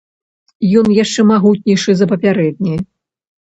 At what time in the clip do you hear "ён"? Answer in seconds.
0.81-0.87